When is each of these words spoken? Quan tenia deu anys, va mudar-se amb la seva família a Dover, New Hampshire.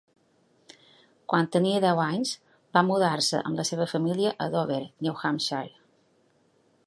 Quan 1.33 1.49
tenia 1.55 1.81
deu 1.83 2.01
anys, 2.05 2.31
va 2.77 2.83
mudar-se 2.89 3.43
amb 3.51 3.61
la 3.63 3.67
seva 3.73 3.89
família 3.93 4.33
a 4.45 4.49
Dover, 4.57 4.83
New 5.09 5.19
Hampshire. 5.25 5.75